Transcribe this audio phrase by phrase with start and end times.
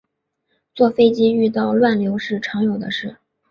[0.73, 3.17] 坐飞机遇到乱流是常有的事